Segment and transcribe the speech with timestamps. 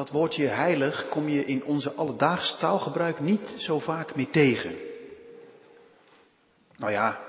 [0.00, 4.74] Dat woordje heilig kom je in onze alledaags taalgebruik niet zo vaak meer tegen.
[6.76, 7.20] Nou ja,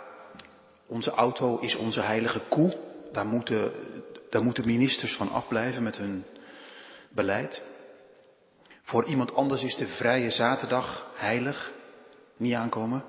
[0.88, 2.78] onze auto is onze heilige koe.
[3.12, 3.72] Daar moeten,
[4.30, 6.24] daar moeten ministers van afblijven met hun
[7.10, 7.62] beleid.
[8.84, 11.72] Voor iemand anders is de vrije zaterdag heilig.
[12.38, 13.04] Niet aankomen.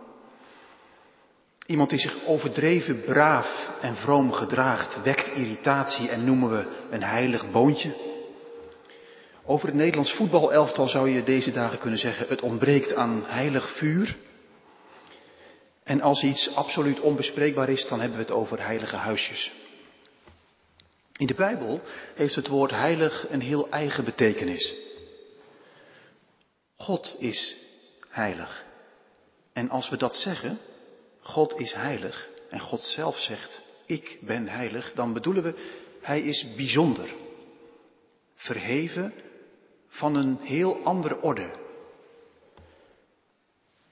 [1.66, 7.50] Iemand die zich overdreven braaf en vroom gedraagt, wekt irritatie en noemen we een heilig
[7.50, 8.10] boontje.
[9.44, 14.16] Over het Nederlands voetbalelftal zou je deze dagen kunnen zeggen, het ontbreekt aan heilig vuur.
[15.84, 19.52] En als iets absoluut onbespreekbaar is, dan hebben we het over heilige huisjes.
[21.16, 21.80] In de Bijbel
[22.14, 24.74] heeft het woord heilig een heel eigen betekenis.
[26.76, 27.56] God is
[28.08, 28.64] heilig.
[29.52, 30.58] En als we dat zeggen,
[31.20, 35.54] God is heilig, en God zelf zegt, ik ben heilig, dan bedoelen we,
[36.00, 37.12] Hij is bijzonder,
[38.34, 39.14] verheven
[39.92, 41.50] van een heel andere orde.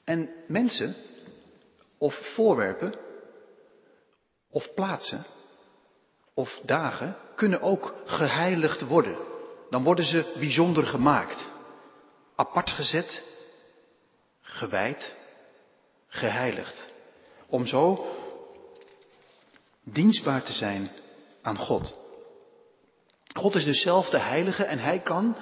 [0.04, 0.94] En mensen,
[1.98, 2.94] of voorwerpen,
[4.50, 5.26] of plaatsen,
[6.34, 9.16] of dagen, kunnen ook geheiligd worden.
[9.70, 11.50] Dan worden ze bijzonder gemaakt,
[12.36, 13.24] apart gezet,
[14.40, 15.16] gewijd,
[16.08, 16.88] geheiligd.
[17.46, 18.06] Om zo
[19.84, 20.90] dienstbaar te zijn
[21.42, 21.98] aan God.
[23.34, 25.36] God is dus zelf de heilige en hij kan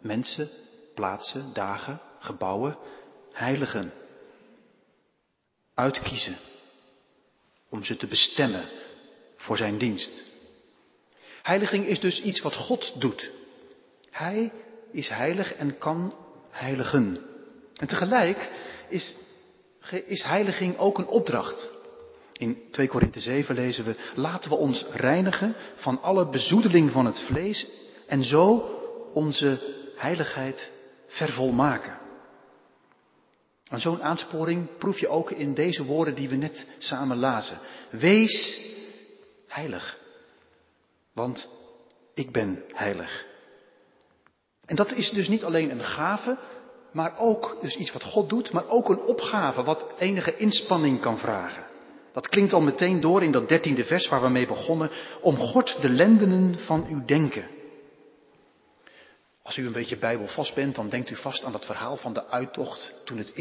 [0.00, 0.48] mensen,
[0.94, 2.76] plaatsen, dagen, gebouwen
[3.32, 3.92] heiligen.
[5.74, 6.36] Uitkiezen.
[7.68, 8.64] Om ze te bestemmen
[9.36, 10.22] voor zijn dienst.
[11.42, 13.30] Heiliging is dus iets wat God doet.
[14.10, 14.52] Hij
[14.92, 16.14] is heilig en kan
[16.50, 17.20] heiligen.
[17.76, 18.50] En tegelijk
[18.88, 19.14] is
[20.06, 21.70] is heiliging ook een opdracht.
[22.32, 27.20] In 2 Korinthe 7 lezen we, laten we ons reinigen van alle bezoedeling van het
[27.20, 27.66] vlees
[28.06, 28.68] en zo
[29.12, 30.70] onze heiligheid
[31.06, 31.98] vervolmaken.
[33.70, 37.58] En zo'n aansporing proef je ook in deze woorden die we net samen lazen.
[37.90, 38.60] Wees
[39.46, 39.98] heilig,
[41.12, 41.48] want
[42.14, 43.26] ik ben heilig.
[44.66, 46.36] En dat is dus niet alleen een gave,
[46.92, 51.18] maar ook dus iets wat God doet, maar ook een opgave wat enige inspanning kan
[51.18, 51.64] vragen.
[52.12, 54.90] Dat klinkt al meteen door in dat dertiende vers waar we mee begonnen.
[55.20, 57.44] Om God de lendenen van uw denken.
[59.50, 62.26] Als u een beetje bijbelvast bent, dan denkt u vast aan dat verhaal van de
[62.26, 63.32] uittocht toen het,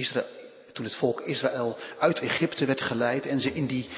[0.73, 3.89] toen het volk Israël uit Egypte werd geleid en ze in die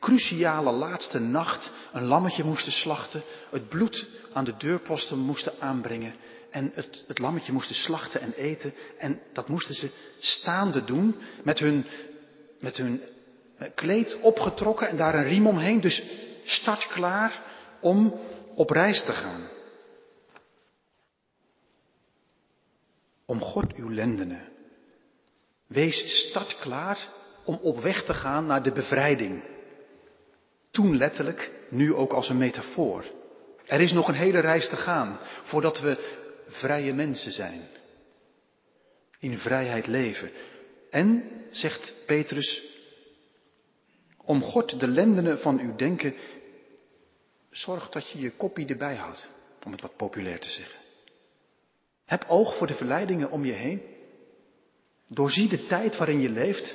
[0.00, 6.14] cruciale laatste nacht een lammetje moesten slachten, het bloed aan de deurposten moesten aanbrengen
[6.50, 8.74] en het, het lammetje moesten slachten en eten.
[8.98, 11.86] En dat moesten ze staande doen met hun,
[12.60, 13.02] met hun
[13.74, 15.80] kleed opgetrokken en daar een riem omheen.
[15.80, 16.02] Dus
[16.44, 17.42] startklaar
[17.80, 18.20] om
[18.54, 19.58] op reis te gaan.
[23.30, 24.48] Om God uw lendenen.
[25.66, 27.08] Wees startklaar
[27.44, 29.42] om op weg te gaan naar de bevrijding.
[30.70, 33.04] Toen letterlijk, nu ook als een metafoor.
[33.66, 37.68] Er is nog een hele reis te gaan voordat we vrije mensen zijn.
[39.18, 40.30] In vrijheid leven.
[40.90, 42.62] En, zegt Petrus,
[44.24, 46.14] om God de lendenen van uw denken,
[47.50, 49.28] zorg dat je je koppie erbij houdt,
[49.64, 50.89] om het wat populair te zeggen.
[52.10, 53.82] Heb oog voor de verleidingen om je heen.
[55.06, 56.74] Doorzie de tijd waarin je leeft.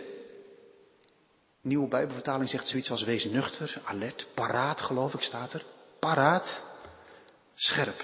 [1.62, 5.66] Nieuwe Bijbelvertaling zegt zoiets als wees nuchter, alert, paraat geloof ik staat er.
[6.00, 6.64] Paraat,
[7.56, 8.04] scherp.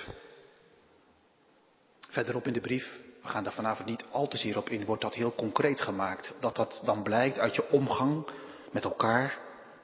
[2.10, 5.02] Verderop in de brief, we gaan daar vanavond niet al te zeer op in, wordt
[5.02, 6.34] dat heel concreet gemaakt.
[6.40, 8.28] Dat dat dan blijkt uit je omgang
[8.72, 9.40] met elkaar,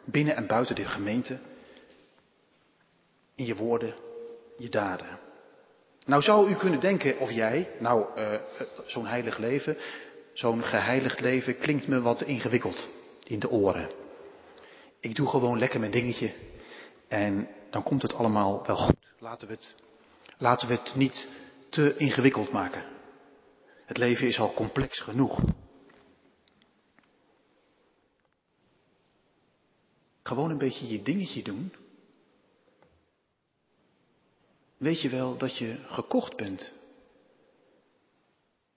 [0.06, 1.40] binnen en buiten de gemeente.
[3.36, 3.96] In je woorden,
[4.57, 5.26] je daden.
[6.07, 8.40] Nou zou u kunnen denken, of jij, nou uh,
[8.85, 9.78] zo'n heilig leven,
[10.34, 12.90] zo'n geheiligd leven klinkt me wat ingewikkeld
[13.23, 13.90] in de oren.
[15.00, 16.34] Ik doe gewoon lekker mijn dingetje
[17.07, 18.95] en dan komt het allemaal wel goed.
[19.19, 19.75] Laten we het,
[20.38, 21.29] laten we het niet
[21.69, 22.84] te ingewikkeld maken.
[23.86, 25.42] Het leven is al complex genoeg.
[30.24, 31.74] Gewoon een beetje je dingetje doen.
[34.77, 36.71] Weet je wel dat je gekocht bent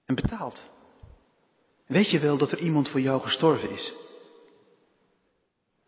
[0.04, 0.60] en betaald?
[1.86, 3.94] Weet je wel dat er iemand voor jou gestorven is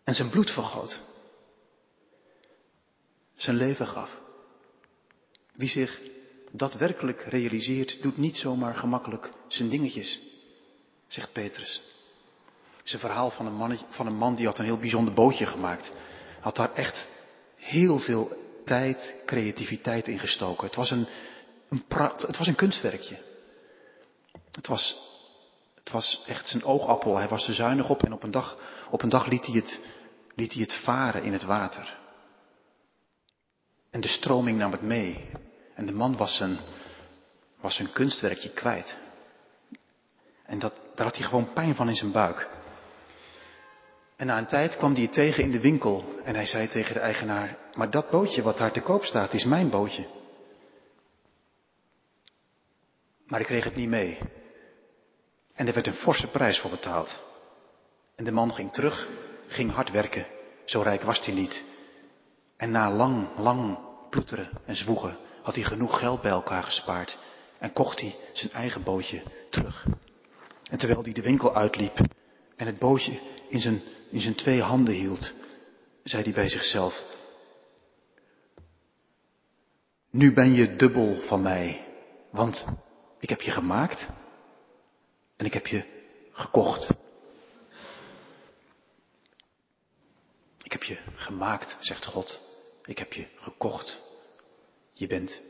[0.04, 1.00] en zijn bloed vergoot?
[3.36, 4.20] Zijn leven gaf.
[5.54, 6.00] Wie zich
[6.50, 10.18] dat werkelijk realiseert, doet niet zomaar gemakkelijk zijn dingetjes,
[11.06, 11.82] zegt Petrus.
[12.76, 15.14] Het is een verhaal van een, man, van een man die had een heel bijzonder
[15.14, 15.90] bootje gemaakt.
[16.40, 17.06] Had daar echt
[17.56, 20.66] heel veel tijd, creativiteit in gestoken.
[20.66, 21.06] Het was een,
[21.68, 21.84] Een
[22.16, 23.16] het was een kunstwerkje.
[24.50, 24.96] Het was,
[25.74, 27.16] het was echt zijn oogappel.
[27.16, 28.58] Hij was er zuinig op en op een dag,
[28.90, 29.80] op een dag liet, hij het,
[30.34, 31.98] liet hij het varen in het water.
[33.90, 35.28] En de stroming nam het mee.
[35.74, 36.58] En de man was zijn,
[37.60, 38.96] was zijn kunstwerkje kwijt.
[40.46, 42.48] En dat, daar had hij gewoon pijn van in zijn buik.
[44.22, 46.94] En na een tijd kwam hij het tegen in de winkel en hij zei tegen
[46.94, 50.06] de eigenaar, maar dat bootje wat daar te koop staat is mijn bootje.
[53.26, 54.18] Maar ik kreeg het niet mee.
[55.54, 57.22] En er werd een forse prijs voor betaald.
[58.16, 59.08] En de man ging terug,
[59.46, 60.26] ging hard werken,
[60.64, 61.64] zo rijk was hij niet.
[62.56, 63.78] En na lang, lang
[64.10, 67.18] ploeteren en zwoegen had hij genoeg geld bij elkaar gespaard
[67.58, 69.86] en kocht hij zijn eigen bootje terug.
[70.70, 71.98] En terwijl hij de winkel uitliep
[72.56, 75.32] en het bootje in zijn, in zijn twee handen hield,
[76.02, 77.02] zei hij bij zichzelf,
[80.10, 81.86] nu ben je dubbel van mij,
[82.30, 82.64] want
[83.18, 84.08] ik heb je gemaakt
[85.36, 85.84] en ik heb je
[86.32, 86.90] gekocht.
[90.62, 92.40] Ik heb je gemaakt, zegt God.
[92.84, 94.00] Ik heb je gekocht.
[94.92, 95.40] Je bent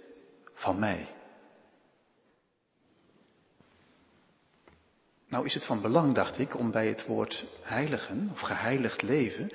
[0.54, 1.08] van mij.
[5.32, 9.52] Nou is het van belang, dacht ik, om bij het woord heiligen of geheiligd leven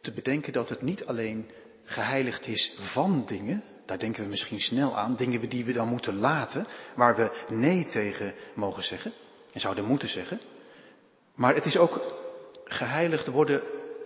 [0.00, 1.50] te bedenken dat het niet alleen
[1.84, 6.16] geheiligd is van dingen, daar denken we misschien snel aan, dingen die we dan moeten
[6.18, 9.12] laten, waar we nee tegen mogen zeggen
[9.52, 10.40] en zouden moeten zeggen,
[11.34, 12.00] maar het is ook
[12.64, 13.62] geheiligd worden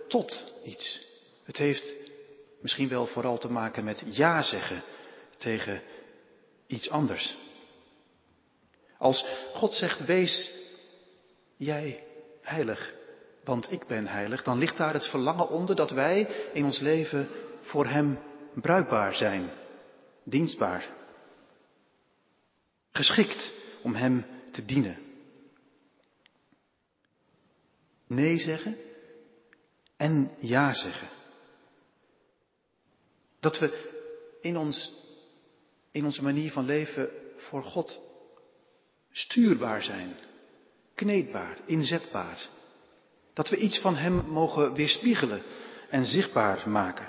[0.07, 1.07] tot iets.
[1.43, 1.93] Het heeft
[2.61, 4.81] misschien wel vooral te maken met ja zeggen
[5.37, 5.81] tegen
[6.67, 7.35] iets anders.
[8.97, 10.58] Als God zegt, wees
[11.59, 12.03] jij
[12.41, 12.93] heilig,
[13.43, 17.27] want ik ben heilig, dan ligt daar het verlangen onder dat wij in ons leven
[17.61, 18.19] voor Hem
[18.53, 19.49] bruikbaar zijn,
[20.23, 20.87] dienstbaar,
[22.91, 23.51] geschikt
[23.81, 24.97] om Hem te dienen.
[28.07, 28.77] Nee zeggen
[29.97, 31.07] en ja zeggen.
[33.39, 33.97] Dat we
[34.41, 34.93] in, ons,
[35.91, 37.99] in onze manier van leven voor God
[39.11, 40.15] stuurbaar zijn,
[40.99, 42.49] kneedbaar, inzetbaar.
[43.33, 45.41] Dat we iets van Hem mogen weerspiegelen
[45.89, 47.07] en zichtbaar maken.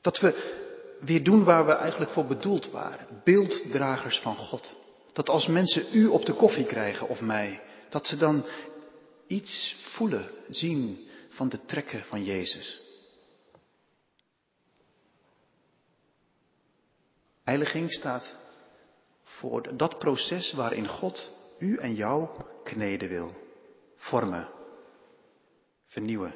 [0.00, 0.58] Dat we
[1.00, 3.20] weer doen waar we eigenlijk voor bedoeld waren.
[3.24, 4.76] Beelddragers van God.
[5.12, 8.44] Dat als mensen u op de koffie krijgen of mij, dat ze dan
[9.26, 12.80] iets voelen, zien van de trekken van Jezus.
[17.44, 18.34] Heiliging staat
[19.24, 22.28] voor dat proces waarin God u en jou
[22.74, 23.34] kneden wil,
[23.96, 24.48] vormen,
[25.86, 26.34] vernieuwen.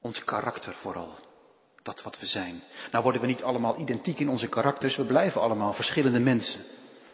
[0.00, 1.14] Ons karakter vooral,
[1.82, 2.62] dat wat we zijn.
[2.90, 6.60] Nou worden we niet allemaal identiek in onze karakters, we blijven allemaal verschillende mensen.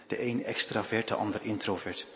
[0.06, 2.06] De een extravert, de ander introvert.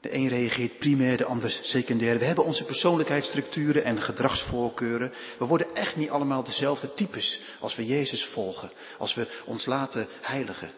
[0.00, 2.18] De een reageert primair, de ander secundair.
[2.18, 5.12] We hebben onze persoonlijkheidsstructuren en gedragsvoorkeuren.
[5.38, 10.08] We worden echt niet allemaal dezelfde types als we Jezus volgen, als we ons laten
[10.20, 10.70] heiligen.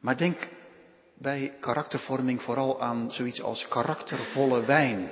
[0.00, 0.48] Maar denk
[1.22, 5.10] bij karaktervorming vooral aan zoiets als karaktervolle wijn.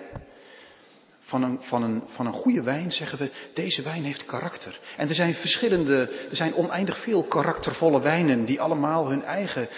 [1.20, 4.80] Van een, van, een, van een goede wijn zeggen we, deze wijn heeft karakter.
[4.96, 9.68] En er zijn verschillende, er zijn oneindig veel karaktervolle wijnen die allemaal hun eigen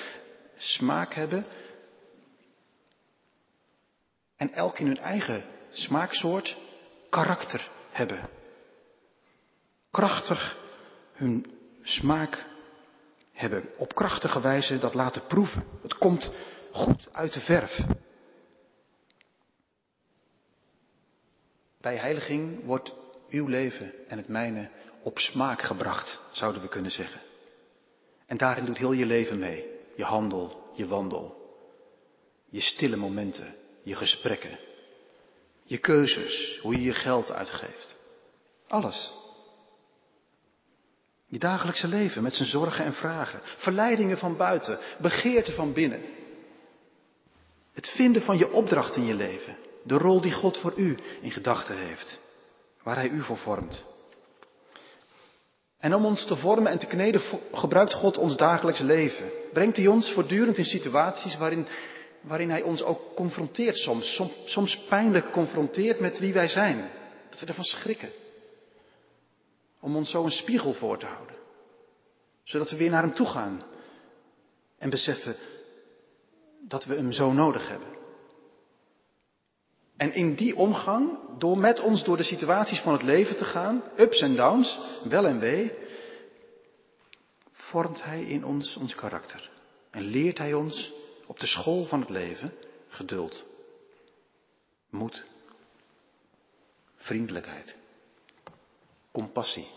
[0.56, 1.46] smaak hebben.
[4.36, 6.56] En elk in hun eigen smaaksoort
[7.10, 8.28] karakter hebben.
[9.90, 10.56] Krachtig
[11.12, 11.46] hun
[11.82, 12.44] smaak
[13.42, 15.64] hebben op krachtige wijze dat laten proeven.
[15.82, 16.32] Het komt
[16.72, 17.80] goed uit de verf.
[21.80, 22.94] Bij heiliging wordt
[23.28, 24.70] uw leven en het mijne
[25.02, 27.20] op smaak gebracht, zouden we kunnen zeggen.
[28.26, 29.70] En daarin doet heel je leven mee.
[29.96, 31.36] Je handel, je wandel,
[32.48, 34.58] je stille momenten, je gesprekken,
[35.64, 37.96] je keuzes, hoe je je geld uitgeeft.
[38.68, 39.21] Alles.
[41.32, 46.00] Je dagelijkse leven met zijn zorgen en vragen, verleidingen van buiten, begeerten van binnen.
[47.72, 51.30] Het vinden van je opdracht in je leven, de rol die God voor u in
[51.30, 52.18] gedachten heeft,
[52.82, 53.84] waar Hij u voor vormt.
[55.78, 57.22] En om ons te vormen en te kneden
[57.52, 59.30] gebruikt God ons dagelijks leven.
[59.52, 61.66] Brengt Hij ons voortdurend in situaties waarin,
[62.20, 66.90] waarin Hij ons ook confronteert soms, soms, soms pijnlijk confronteert met wie wij zijn.
[67.30, 68.08] Dat we ervan schrikken
[69.82, 71.36] om ons zo een spiegel voor te houden.
[72.42, 73.62] Zodat we weer naar Hem toe gaan
[74.78, 75.36] en beseffen
[76.60, 77.88] dat we Hem zo nodig hebben.
[79.96, 83.82] En in die omgang, door met ons door de situaties van het leven te gaan,
[83.96, 85.72] ups en downs, wel en wee,
[87.52, 89.50] vormt Hij in ons ons karakter.
[89.90, 90.92] En leert Hij ons
[91.26, 92.52] op de school van het leven
[92.88, 93.46] geduld,
[94.90, 95.24] moed,
[96.96, 97.76] vriendelijkheid,
[99.12, 99.68] compassie,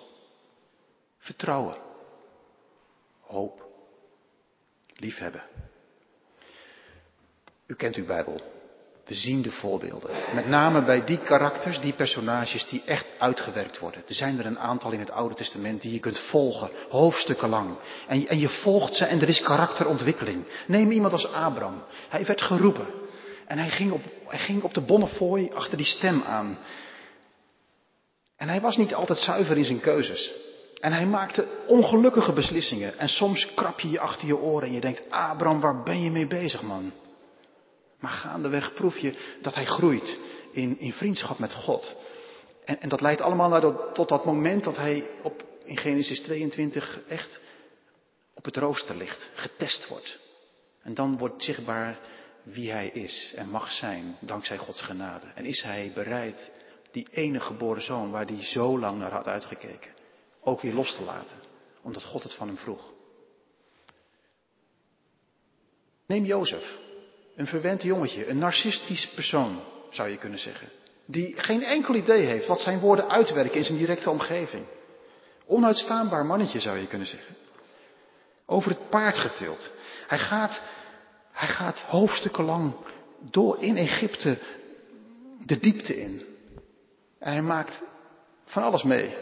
[1.18, 1.78] vertrouwen,
[3.22, 3.66] hoop,
[4.96, 5.44] liefhebben.
[7.68, 8.42] U kent uw Bijbel.
[9.06, 10.10] We zien de voorbeelden.
[10.34, 14.04] Met name bij die karakters, die personages die echt uitgewerkt worden.
[14.08, 17.78] Er zijn er een aantal in het Oude Testament die je kunt volgen, hoofdstukken lang.
[18.08, 20.46] En je, en je volgt ze en er is karakterontwikkeling.
[20.68, 21.84] Neem iemand als Abraham.
[22.10, 22.88] Hij werd geroepen.
[23.48, 26.58] En hij ging op, hij ging op de bonnefooi achter die stem aan.
[28.38, 30.34] En hij was niet altijd zuiver in zijn keuzes.
[30.80, 32.98] En hij maakte ongelukkige beslissingen.
[32.98, 36.12] En soms krap je je achter je oren en je denkt, Abraham, waar ben je
[36.12, 36.92] mee bezig, man?
[38.00, 40.18] Maar gaandeweg proef je dat hij groeit
[40.52, 41.96] in, in vriendschap met God.
[42.66, 47.00] En, en dat leidt allemaal naar tot dat moment dat hij op, in Genesis 22
[47.08, 47.40] echt
[48.34, 50.20] op het rooster ligt, getest wordt.
[50.82, 52.00] En dan wordt zichtbaar
[52.44, 55.26] wie hij is en mag zijn dankzij Gods genade.
[55.36, 56.52] En is hij bereid
[56.96, 59.92] die ene geboren zoon waar hij zo lang naar had uitgekeken,
[60.42, 61.36] ook weer los te laten,
[61.82, 62.94] omdat God het van hem vroeg.
[66.06, 66.78] Neem Jozef.
[67.36, 69.60] Een verwend jongetje, een narcistisch persoon,
[69.90, 70.70] zou je kunnen zeggen.
[71.06, 74.66] Die geen enkel idee heeft wat zijn woorden uitwerken in zijn directe omgeving.
[75.46, 77.36] Onuitstaanbaar mannetje, zou je kunnen zeggen.
[78.46, 79.72] Over het paard getild.
[80.08, 80.62] Hij gaat,
[81.32, 82.74] hij gaat hoofdstukken lang
[83.20, 84.40] door in Egypte
[85.46, 86.35] de diepte in.
[87.26, 87.82] En hij maakt
[88.46, 89.16] van alles mee.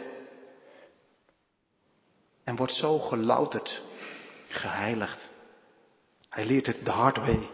[2.44, 3.82] En wordt zo gelouterd,
[4.48, 5.18] geheiligd.
[6.28, 7.50] Hij leert het de hard way.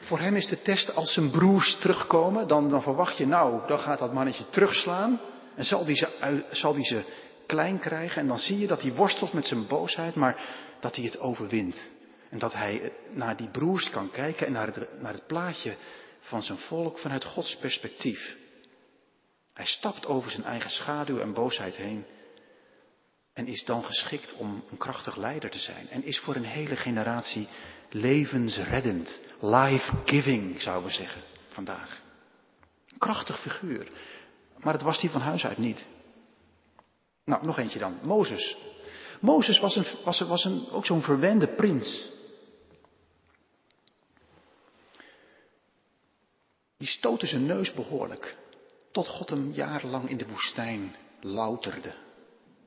[0.00, 3.78] Voor hem is de test als zijn broers terugkomen, dan, dan verwacht je nou, dan
[3.78, 5.20] gaat dat mannetje terugslaan.
[5.54, 7.02] En zal die, ze, zal ze
[7.46, 8.20] klein krijgen.
[8.20, 10.46] En dan zie je dat hij worstelt met zijn boosheid, maar
[10.80, 11.80] dat hij het overwint.
[12.30, 15.76] En dat hij naar die broers kan kijken en naar naar het plaatje
[16.20, 18.42] van zijn volk vanuit Gods perspectief.
[19.54, 22.04] Hij stapt over zijn eigen schaduw en boosheid heen.
[23.32, 25.88] En is dan geschikt om een krachtig leider te zijn.
[25.88, 27.48] En is voor een hele generatie
[27.90, 29.20] levensreddend.
[29.40, 32.02] Life-giving, zouden we zeggen, vandaag.
[32.92, 33.88] Een krachtig figuur.
[34.58, 35.86] Maar het was die van huis uit niet.
[37.24, 37.98] Nou, nog eentje dan.
[38.02, 38.56] Mozes.
[39.20, 42.12] Mozes was, een, was, was een, ook zo'n verwende prins.
[46.76, 48.36] Die stootte zijn neus behoorlijk.
[48.94, 51.94] Tot God hem jarenlang in de woestijn louterde.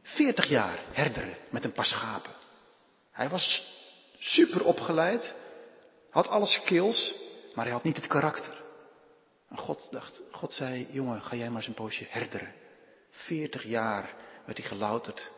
[0.02, 2.32] Veertig jaar herderen met een paar schapen.
[3.12, 3.74] Hij was
[4.18, 5.36] super opgeleid,
[6.10, 7.14] had alle skills,
[7.56, 8.64] maar hij had niet het karakter.
[9.50, 12.54] En God dacht, God zei, jongen, ga jij maar eens een poosje herderen.
[13.10, 14.14] Veertig jaar
[14.46, 15.32] werd hij gelouterd.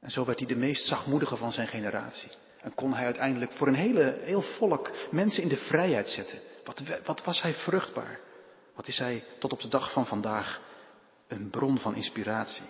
[0.00, 2.30] En zo werd hij de meest zachtmoedige van zijn generatie.
[2.60, 6.38] En kon hij uiteindelijk voor een hele, heel volk mensen in de vrijheid zetten.
[6.64, 8.20] Wat, wat was hij vruchtbaar?
[8.74, 10.60] Wat is hij tot op de dag van vandaag
[11.28, 12.64] een bron van inspiratie?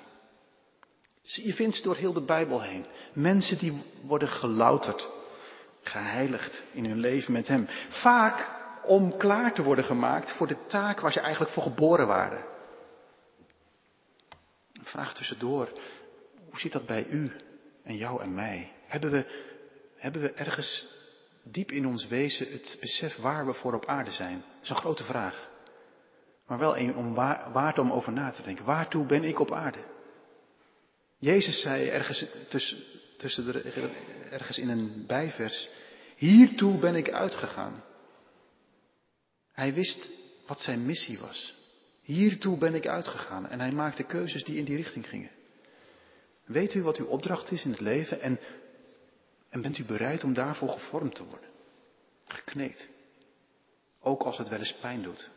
[1.23, 2.87] Je vindt ze door heel de Bijbel heen.
[3.12, 5.08] Mensen die worden gelouterd,
[5.82, 7.66] geheiligd in hun leven met Hem.
[7.88, 12.44] Vaak om klaar te worden gemaakt voor de taak waar ze eigenlijk voor geboren waren.
[14.73, 15.73] Een vraag tussendoor.
[16.50, 17.32] Hoe zit dat bij u
[17.84, 18.73] en jou en mij?
[18.87, 19.25] Hebben we,
[19.96, 20.87] hebben we ergens
[21.42, 24.44] diep in ons wezen het besef waar we voor op aarde zijn?
[24.54, 25.52] Dat is een grote vraag.
[26.46, 28.64] Maar wel een om waar, waard om over na te denken.
[28.64, 29.78] Waartoe ben ik op aarde?
[31.18, 32.78] Jezus zei ergens, tussen,
[33.18, 33.64] tussen
[34.30, 35.68] ergens in een bijvers,
[36.16, 37.82] hiertoe ben ik uitgegaan.
[39.52, 40.10] Hij wist
[40.46, 41.62] wat zijn missie was.
[42.02, 45.30] Hiertoe ben ik uitgegaan en hij maakte keuzes die in die richting gingen.
[46.44, 48.40] Weet u wat uw opdracht is in het leven en,
[49.48, 51.48] en bent u bereid om daarvoor gevormd te worden?
[52.26, 52.88] Gekneed.
[54.00, 55.30] Ook als het wel eens pijn doet.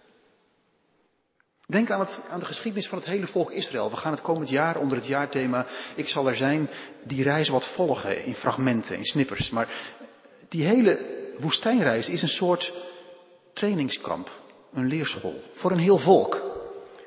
[1.67, 3.89] Denk aan, het, aan, de geschiedenis van het hele volk Israël.
[3.89, 6.69] We gaan het komend jaar onder het jaarthema Ik zal er zijn,
[7.03, 9.49] die reis wat volgen in fragmenten, in snippers.
[9.49, 9.67] Maar
[10.49, 10.99] die hele
[11.39, 12.73] woestijnreis is een soort
[13.53, 14.29] trainingskamp,
[14.73, 16.41] een leerschool voor een heel volk.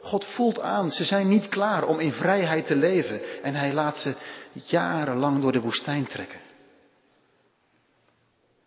[0.03, 3.99] God voelt aan, ze zijn niet klaar om in vrijheid te leven en hij laat
[3.99, 4.15] ze
[4.53, 6.39] jarenlang door de woestijn trekken.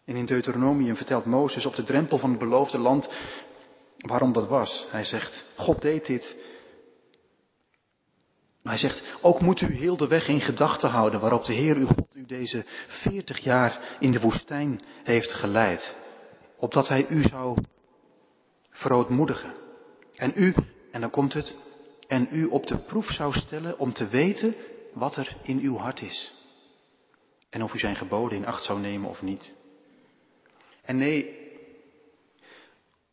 [0.05, 3.09] En in Deuteronomium vertelt Mozes op de drempel van het beloofde land
[4.03, 4.88] waarom dat was.
[4.89, 6.36] Hij zegt, God deed dit.
[8.63, 11.88] hij zegt, ook moet u heel de weg in gedachten houden waarop de Heer uw
[11.88, 15.95] God u deze veertig jaar in de woestijn heeft geleid.
[16.57, 17.57] Opdat hij u zou
[18.69, 19.53] verootmoedigen.
[20.15, 20.53] En u,
[20.91, 21.55] en dan komt het,
[22.07, 24.55] en u op de proef zou stellen om te weten
[24.93, 26.33] wat er in uw hart is.
[27.50, 29.53] En of u zijn geboden in acht zou nemen of niet.
[30.81, 31.42] En nee,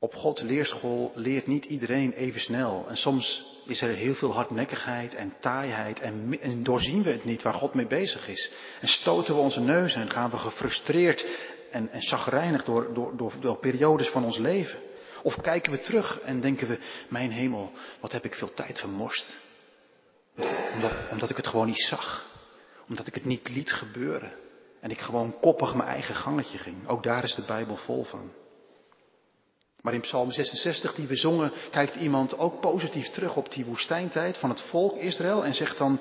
[0.03, 2.89] op Gods leerschool leert niet iedereen even snel.
[2.89, 7.43] En soms is er heel veel hardnekkigheid en taaiheid en, en, doorzien we het niet
[7.43, 8.53] waar God mee bezig is.
[8.81, 11.27] En stoten we onze neus en gaan we gefrustreerd
[11.71, 14.79] en, en chagrijnig door, door, door, door periodes van ons leven.
[15.23, 16.79] Of kijken we terug en denken we,
[17.09, 19.33] mijn hemel, wat heb ik veel tijd vermorst.
[20.75, 22.27] Omdat, omdat ik het gewoon niet zag.
[22.89, 24.33] Omdat ik het niet liet gebeuren.
[24.81, 26.89] En ik gewoon koppig mijn eigen gangetje ging.
[26.89, 28.31] Ook daar is de Bijbel vol van.
[29.83, 34.39] Maar in Psalm 66 die we zongen, kijkt iemand ook positief terug op die woestijntijd
[34.39, 36.01] van het volk Israël en zegt dan,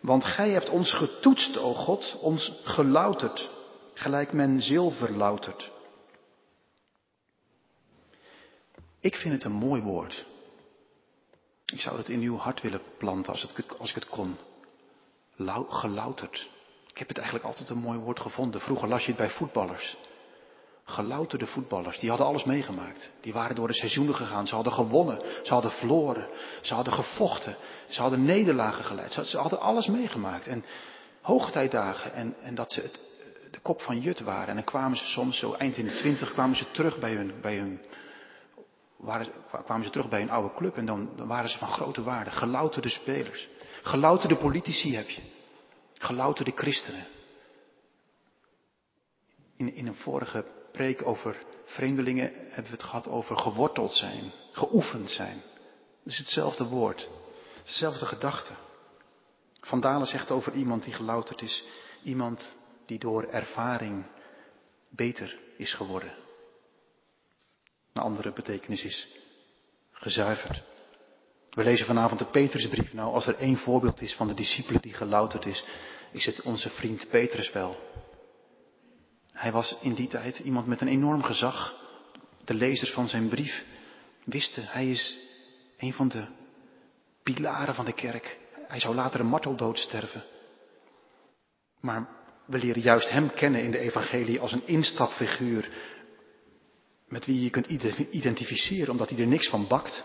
[0.00, 3.50] want gij hebt ons getoetst, o God, ons gelouterd,
[3.94, 5.70] gelijk men zilver loutert.
[9.00, 10.24] Ik vind het een mooi woord.
[11.72, 14.36] Ik zou het in uw hart willen planten als, het, als ik het kon.
[15.68, 16.48] gelouterd.
[16.86, 18.60] Ik heb het eigenlijk altijd een mooi woord gevonden.
[18.60, 19.96] Vroeger las je het bij voetballers.
[20.88, 23.10] Gelouterde voetballers, die hadden alles meegemaakt.
[23.20, 24.46] Die waren door de seizoenen gegaan.
[24.46, 25.20] Ze hadden gewonnen.
[25.42, 26.28] Ze hadden verloren.
[26.60, 27.56] Ze hadden gevochten.
[27.88, 29.12] Ze hadden nederlagen geleid.
[29.12, 30.46] Ze, hadden alles meegemaakt.
[30.46, 30.64] En
[31.20, 32.12] hoogtijdagen.
[32.12, 33.00] En, en dat ze het,
[33.50, 34.48] de kop van Jut waren.
[34.48, 37.34] En dan kwamen ze soms, zo eind in de twintig, kwamen ze terug bij hun,
[37.40, 37.80] bij hun
[38.96, 39.26] waren,
[39.64, 42.30] kwamen ze terug bij een oude club en dan, dan waren ze van grote waarde.
[42.30, 43.48] Gelouterde spelers.
[43.82, 45.22] Gelouterde politici heb je.
[45.94, 47.06] Gelouterde christenen.
[49.56, 50.44] In, in een vorige
[50.76, 55.42] preek over vreemdelingen hebben we het gehad over geworteld zijn, geoefend zijn.
[56.02, 57.08] Het is hetzelfde woord,
[57.62, 58.52] hetzelfde gedachte.
[59.60, 61.64] Van Dalen zegt over iemand die gelouterd is,
[62.02, 62.54] iemand
[62.86, 64.04] die door ervaring
[64.88, 66.12] beter is geworden.
[67.92, 69.08] Een andere betekenis is
[69.92, 70.62] gezuiverd.
[71.50, 72.92] We lezen vanavond de Petrusbrief.
[72.92, 75.64] Nou, als er één voorbeeld is van de discipelen die gelouterd is,
[76.12, 77.76] is het onze vriend Petrus wel.
[79.36, 81.74] Hij was in die tijd iemand met een enorm gezag.
[82.44, 83.64] De lezers van zijn brief
[84.24, 85.16] wisten, hij is
[85.78, 86.26] een van de
[87.22, 88.38] pilaren van de kerk.
[88.68, 90.24] Hij zou later een marteldood sterven.
[91.80, 92.08] Maar
[92.46, 95.68] we leren juist hem kennen in de evangelie als een instapfiguur
[97.08, 97.66] met wie je kunt
[98.10, 100.04] identificeren omdat hij er niks van bakt.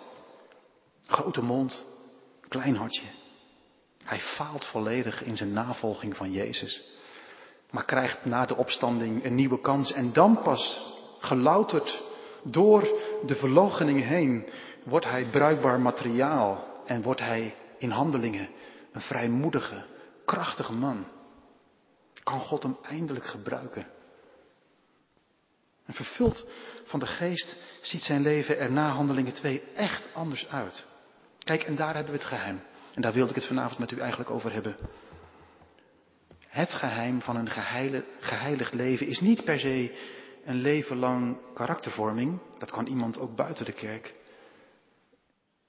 [1.06, 1.86] Grote mond,
[2.48, 3.08] klein hartje.
[4.04, 6.90] Hij faalt volledig in zijn navolging van Jezus.
[7.71, 12.01] Maar krijgt na de opstanding een nieuwe kans en dan pas gelouterd
[12.43, 12.81] door
[13.25, 14.49] de verloochening heen
[14.84, 18.49] wordt hij bruikbaar materiaal en wordt hij in handelingen
[18.91, 19.86] een vrijmoedige,
[20.25, 21.05] krachtige man.
[22.23, 23.88] Kan God hem eindelijk gebruiken?
[25.86, 26.45] En vervuld
[26.86, 30.86] van de geest ziet zijn leven er na handelingen 2 echt anders uit.
[31.39, 32.62] Kijk, en daar hebben we het geheim.
[32.93, 34.75] En daar wilde ik het vanavond met u eigenlijk over hebben.
[36.52, 37.50] Het geheim van een
[38.20, 39.98] geheiligd leven is niet per se
[40.44, 42.40] een leven lang karaktervorming.
[42.58, 44.14] Dat kan iemand ook buiten de kerk.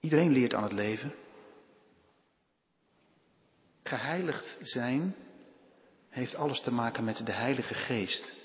[0.00, 1.14] Iedereen leert aan het leven.
[3.82, 5.14] Geheiligd zijn
[6.08, 8.40] heeft alles te maken met de Heilige Geest.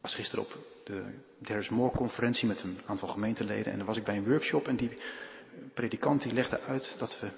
[0.00, 1.04] was gisteren op de
[1.42, 4.76] There's More conferentie met een aantal gemeenteleden en dan was ik bij een workshop en
[4.76, 4.98] die
[5.74, 7.30] predikant die legde uit dat we,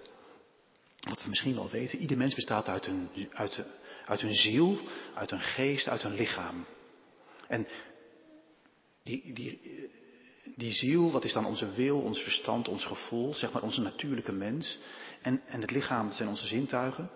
[1.09, 3.65] wat we misschien wel weten, ieder mens bestaat uit een, uit,
[4.05, 4.79] uit een ziel,
[5.15, 6.67] uit een geest, uit een lichaam.
[7.49, 7.67] En
[9.03, 9.61] die, die,
[10.57, 14.33] die ziel, dat is dan onze wil, ons verstand, ons gevoel, zeg maar onze natuurlijke
[14.33, 14.79] mens.
[15.23, 17.11] En, en het lichaam, dat zijn onze zintuigen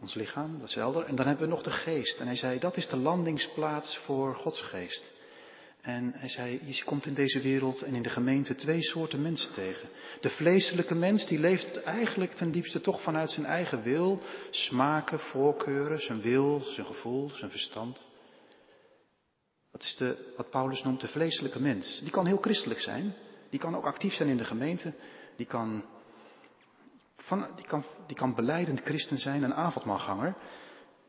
[0.00, 1.04] ons lichaam, dat is helder.
[1.04, 2.20] En dan hebben we nog de geest.
[2.20, 5.04] En hij zei, dat is de landingsplaats voor Gods geest.
[5.86, 9.52] En hij zei, je komt in deze wereld en in de gemeente twee soorten mensen
[9.52, 9.88] tegen.
[10.20, 16.00] De vleeselijke mens, die leeft eigenlijk ten diepste toch vanuit zijn eigen wil, smaken, voorkeuren,
[16.00, 18.06] zijn wil, zijn gevoel, zijn verstand.
[19.72, 22.00] Dat is de, wat Paulus noemt de vleeselijke mens.
[22.00, 23.14] Die kan heel christelijk zijn.
[23.50, 24.92] Die kan ook actief zijn in de gemeente.
[25.36, 25.84] Die kan
[27.16, 30.34] van, die, kan, die kan beleidend christen zijn, een avondmaalganger.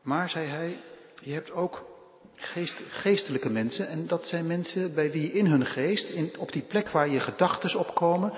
[0.02, 0.80] Maar, zei hij,
[1.22, 1.97] je hebt ook
[2.38, 3.88] geest, geestelijke mensen.
[3.88, 7.20] En dat zijn mensen bij wie in hun geest, in, op die plek waar je
[7.20, 8.32] gedachten opkomen,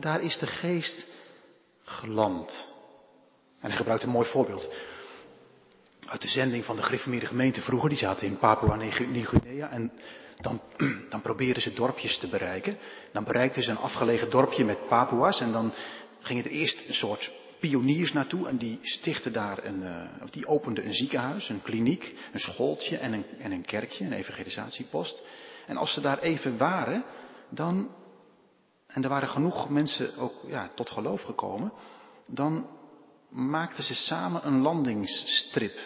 [0.00, 1.06] daar is de geest
[1.84, 2.66] geland.
[3.60, 4.68] En hij gebruikt een mooi voorbeeld.
[6.06, 9.70] Uit de zending van de gereformeerde gemeente vroeger, die zaten in Papua Nieuw-Guinea.
[9.70, 9.92] En
[10.40, 10.60] dan,
[11.10, 12.78] dan probeerden ze dorpjes te bereiken.
[13.12, 15.40] Dan bereikten ze een afgelegen dorpje met Papua's.
[15.40, 15.72] En dan
[16.20, 17.32] gingen er eerst een soort
[17.68, 22.14] pioniers naartoe en die stichtten daar een, uh, of die openden een ziekenhuis, een kliniek,
[22.32, 25.22] een schooltje en een, en een kerkje, een evangelisatiepost.
[25.66, 27.04] En als ze daar even waren,
[27.48, 27.90] dan,
[28.86, 31.72] en er waren genoeg mensen ook ja, tot geloof gekomen,
[32.26, 32.66] dan
[33.28, 35.78] maakten ze samen een landingsstrip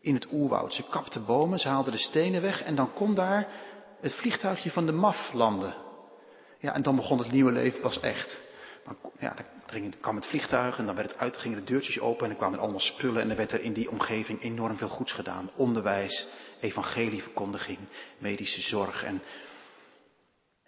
[0.00, 0.74] in het oerwoud.
[0.74, 3.48] Ze kapten bomen, ze haalden de stenen weg en dan kon daar
[4.00, 5.74] het vliegtuigje van de MAF landen.
[6.58, 8.38] Ja, en dan begon het nieuwe leven pas echt.
[8.84, 8.96] Dan,
[9.66, 12.36] dan kwam het vliegtuig en dan werd het uit, gingen de deurtjes open en er
[12.36, 15.50] kwamen allemaal spullen en er werd er in die omgeving enorm veel goeds gedaan.
[15.56, 16.28] Onderwijs,
[16.60, 17.78] evangelieverkondiging,
[18.18, 19.22] medische zorg en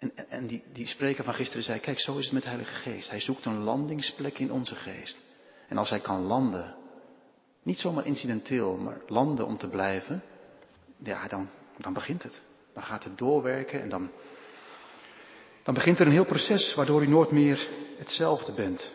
[0.03, 2.73] en, en die, die spreker van gisteren zei, kijk, zo is het met de Heilige
[2.73, 3.09] Geest.
[3.09, 5.21] Hij zoekt een landingsplek in onze geest.
[5.67, 6.75] En als hij kan landen,
[7.63, 10.23] niet zomaar incidenteel, maar landen om te blijven,
[11.03, 12.41] ja, dan, dan begint het.
[12.73, 14.11] Dan gaat het doorwerken en dan,
[15.63, 18.91] dan begint er een heel proces waardoor u nooit meer hetzelfde bent.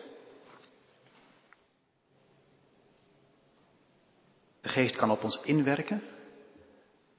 [4.61, 6.03] De geest kan op ons inwerken,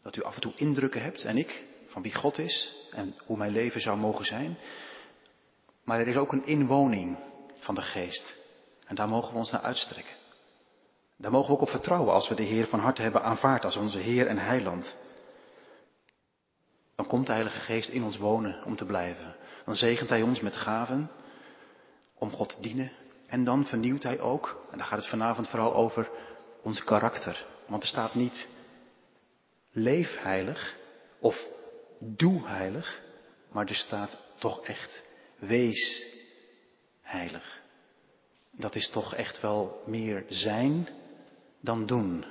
[0.02, 3.36] dat u af en toe indrukken hebt en ik, van wie God is en hoe
[3.36, 4.58] mijn leven zou mogen zijn.
[5.84, 7.16] Maar er is ook een inwoning
[7.60, 8.34] van de geest.
[8.86, 10.14] En daar mogen we ons naar uitstrekken.
[11.16, 13.76] Daar mogen we ook op vertrouwen als we de Heer van harte hebben aanvaard als
[13.76, 14.96] onze Heer en Heiland.
[17.10, 19.36] Komt de Heilige Geest in ons wonen om te blijven.
[19.64, 21.10] Dan zegent Hij ons met gaven
[22.14, 22.92] om God te dienen.
[23.26, 26.10] En dan vernieuwt Hij ook, en daar gaat het vanavond vooral over,
[26.62, 27.46] ons karakter.
[27.66, 28.46] Want er staat niet
[29.72, 30.76] leef heilig
[31.20, 31.46] of
[31.98, 33.00] doe heilig,
[33.52, 35.02] maar er staat toch echt
[35.38, 36.04] wees
[37.02, 37.60] heilig.
[38.50, 40.88] Dat is toch echt wel meer zijn
[41.60, 42.24] dan doen.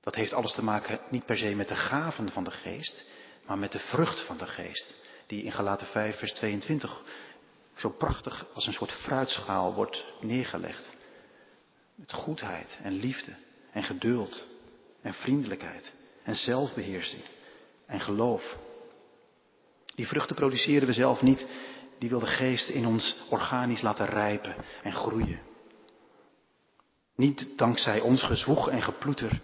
[0.00, 3.10] Dat heeft alles te maken niet per se met de gaven van de geest,
[3.46, 4.94] maar met de vrucht van de geest.
[5.26, 7.02] Die in Galaten 5 vers 22
[7.76, 10.94] zo prachtig als een soort fruitschaal wordt neergelegd.
[11.94, 13.34] Met goedheid en liefde
[13.72, 14.46] en geduld
[15.00, 17.22] en vriendelijkheid en zelfbeheersing
[17.86, 18.58] en geloof.
[19.94, 21.46] Die vruchten produceren we zelf niet,
[21.98, 25.40] die wil de geest in ons organisch laten rijpen en groeien.
[27.16, 29.40] Niet dankzij ons gezwoeg en geploeter,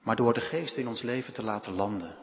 [0.00, 2.14] maar door de geest in ons leven te laten landen,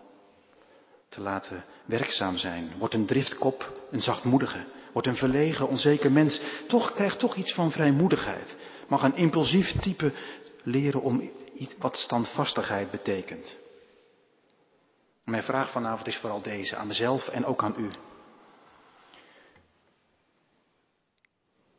[1.11, 2.71] te laten werkzaam zijn.
[2.77, 7.71] Wordt een driftkop een zachtmoedige, wordt een verlegen, onzeker mens, toch krijgt toch iets van
[7.71, 8.55] vrijmoedigheid.
[8.87, 10.11] Mag een impulsief type
[10.63, 13.57] leren om iets wat standvastigheid betekent.
[15.25, 17.89] Mijn vraag vanavond is vooral deze, aan mezelf en ook aan u.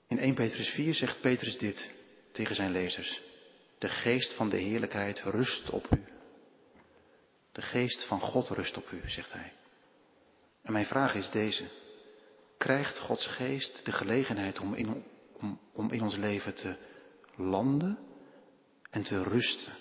[0.08, 1.90] In 1 Petrus 4 zegt Petrus dit
[2.32, 3.20] tegen zijn lezers.
[3.78, 6.04] De geest van de heerlijkheid rust op u.
[7.72, 9.52] Geest van God rust op u, zegt hij.
[10.62, 11.64] En mijn vraag is deze.
[12.58, 16.76] Krijgt Gods geest de gelegenheid om in, om, om in ons leven te
[17.36, 17.98] landen
[18.90, 19.72] en te rusten?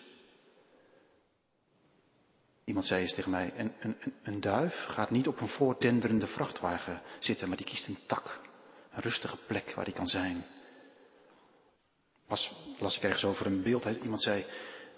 [2.63, 7.01] Iemand zei eens tegen mij, een, een, een duif gaat niet op een voortenderende vrachtwagen
[7.19, 8.39] zitten, maar die kiest een tak.
[8.91, 10.45] Een rustige plek waar hij kan zijn.
[12.27, 13.85] Pas las ik ergens over een beeld.
[13.85, 14.45] Iemand zei,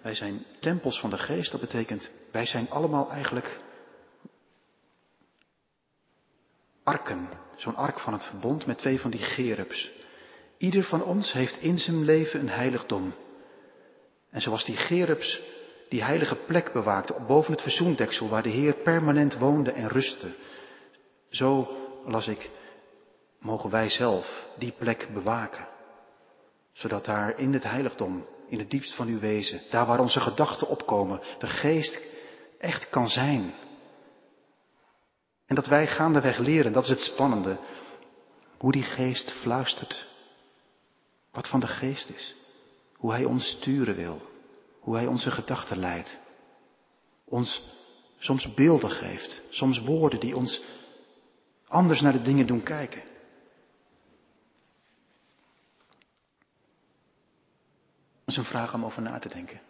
[0.03, 1.51] wij zijn tempels van de geest.
[1.51, 3.59] Dat betekent, wij zijn allemaal eigenlijk
[6.83, 7.29] arken.
[7.55, 9.91] Zo'n ark van het verbond met twee van die gerubs.
[10.57, 13.13] Ieder van ons heeft in zijn leven een heiligdom.
[14.29, 15.41] En zoals die gerubs
[15.89, 20.27] die heilige plek bewaakte boven het verzoendeksel waar de Heer permanent woonde en rustte.
[21.29, 22.49] Zo, las ik,
[23.39, 25.67] mogen wij zelf die plek bewaken.
[26.71, 30.67] Zodat daar in het heiligdom, in het diepst van uw wezen, daar waar onze gedachten
[30.67, 31.99] opkomen, de geest
[32.59, 33.53] echt kan zijn.
[35.45, 37.57] En dat wij gaandeweg leren, dat is het spannende,
[38.57, 40.05] hoe die geest fluistert.
[41.31, 42.35] Wat van de geest is.
[42.95, 44.21] Hoe hij ons sturen wil.
[44.79, 46.17] Hoe hij onze gedachten leidt.
[47.25, 47.63] Ons
[48.17, 49.41] soms beelden geeft.
[49.49, 50.61] Soms woorden die ons
[51.67, 53.01] anders naar de dingen doen kijken.
[58.33, 59.61] Is een vraag om over na te denken.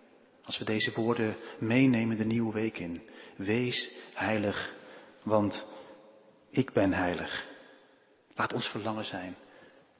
[0.44, 3.02] Als we deze woorden meenemen de nieuwe week in.
[3.36, 4.74] Wees heilig,
[5.24, 5.66] want
[6.50, 7.46] ik ben heilig.
[8.36, 9.36] Laat ons verlangen zijn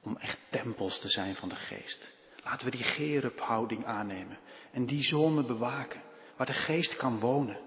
[0.02, 2.08] om echt tempels te zijn van de geest.
[2.44, 4.38] Laten we die gerubhouding aannemen
[4.72, 6.02] en die zone bewaken,
[6.36, 7.58] waar de geest kan wonen,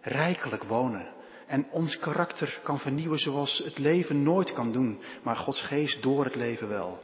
[0.00, 1.08] rijkelijk wonen
[1.46, 6.24] en ons karakter kan vernieuwen zoals het leven nooit kan doen, maar Gods geest door
[6.24, 7.02] het leven wel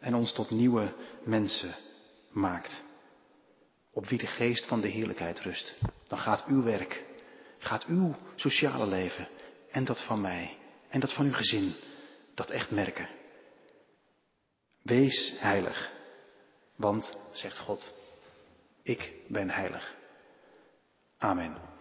[0.00, 0.92] en ons tot nieuwe
[1.24, 1.74] mensen
[2.36, 2.82] maakt.
[3.92, 5.78] Op wie de geest van de heerlijkheid rust.
[6.06, 7.04] Dan gaat uw werk,
[7.58, 9.28] gaat uw sociale leven
[9.70, 10.56] en dat van mij
[10.88, 11.74] en dat van uw gezin,
[12.34, 13.08] dat echt merken.
[14.82, 15.90] Wees heilig.
[16.76, 17.92] Want, zegt God,
[18.82, 19.94] ik ben heilig.
[21.18, 21.75] Amen.